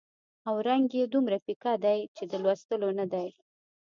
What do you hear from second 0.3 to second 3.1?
او رنګ یې دومره پیکه دی چې د لوستلو نه